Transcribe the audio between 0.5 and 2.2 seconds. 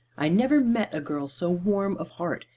met a girl so warm of